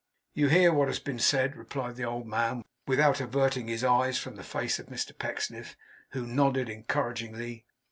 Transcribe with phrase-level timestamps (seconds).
[0.33, 4.35] 'You hear what has been said,' replied the old man, without averting his eyes from
[4.35, 5.77] the face of Mr Pecksniff;
[6.13, 7.67] who nodded encouragingly.